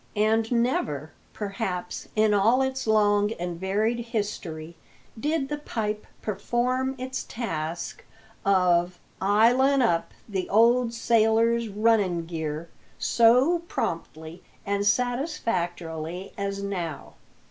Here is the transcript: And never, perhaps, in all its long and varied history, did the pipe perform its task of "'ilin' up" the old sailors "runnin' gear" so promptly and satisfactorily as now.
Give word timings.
And 0.15 0.51
never, 0.51 1.11
perhaps, 1.31 2.07
in 2.15 2.33
all 2.33 2.63
its 2.63 2.87
long 2.87 3.33
and 3.33 3.59
varied 3.59 3.99
history, 3.99 4.75
did 5.19 5.47
the 5.47 5.59
pipe 5.59 6.07
perform 6.23 6.95
its 6.97 7.23
task 7.23 8.03
of 8.43 8.97
"'ilin' 9.21 9.83
up" 9.83 10.11
the 10.27 10.49
old 10.49 10.91
sailors 10.91 11.67
"runnin' 11.69 12.25
gear" 12.25 12.67
so 12.97 13.59
promptly 13.67 14.41
and 14.65 14.87
satisfactorily 14.87 16.33
as 16.35 16.63
now. 16.63 17.13